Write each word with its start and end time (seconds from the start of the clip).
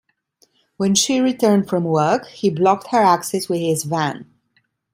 When 0.77 0.95
she 0.95 1.19
returned 1.19 1.69
from 1.69 1.83
work, 1.83 2.25
he 2.25 2.49
blocked 2.49 2.87
her 2.87 3.03
access 3.03 3.47
with 3.47 3.59
his 3.59 3.83
van. 3.83 4.25